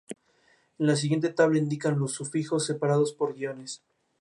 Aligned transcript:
En 0.79 0.87
la 0.87 0.95
siguiente 0.95 1.29
tabla 1.29 1.57
se 1.57 1.61
indican 1.61 1.99
los 1.99 2.13
sufijos 2.13 2.65
separados 2.65 3.13
por 3.13 3.35
guiones. 3.35 3.83